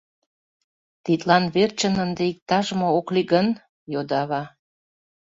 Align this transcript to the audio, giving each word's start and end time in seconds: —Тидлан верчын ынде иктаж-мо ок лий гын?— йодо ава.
—Тидлан 1.03 1.43
верчын 1.55 1.95
ынде 2.05 2.23
иктаж-мо 2.31 2.87
ок 2.99 3.07
лий 3.13 3.27
гын?— 3.33 3.47
йодо 3.93 4.13
ава. 4.23 4.43